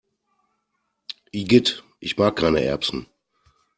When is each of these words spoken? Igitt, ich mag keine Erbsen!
Igitt, 1.31 1.83
ich 1.99 2.17
mag 2.17 2.35
keine 2.35 2.63
Erbsen! 2.63 3.05